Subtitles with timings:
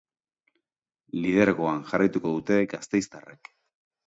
[1.25, 3.53] Lidergoan jarraituko dute gasteiztarrek.